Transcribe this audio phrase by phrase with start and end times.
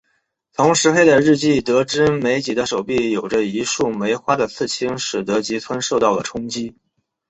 [0.53, 6.75] 从石黑的日记得知美几的手臂有着一束梅花的刺青使得吉村受到了冲击。